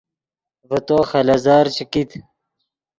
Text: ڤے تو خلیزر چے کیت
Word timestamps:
ڤے 0.67 0.77
تو 0.87 0.97
خلیزر 1.09 1.65
چے 1.75 1.83
کیت 1.91 2.11